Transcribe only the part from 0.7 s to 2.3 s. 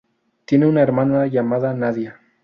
hermana llamada Nadia.